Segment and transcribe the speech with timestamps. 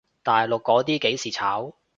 [0.23, 1.75] 大陸嗰啲幾時炒？